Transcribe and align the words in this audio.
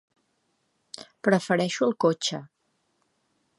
Prefereixo 1.27 1.87
el 1.89 1.95
cotxe. 2.05 2.43